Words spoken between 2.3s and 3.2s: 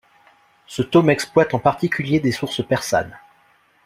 sources persanes.